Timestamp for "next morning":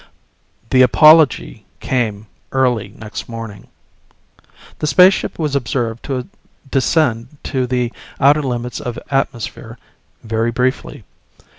2.97-3.67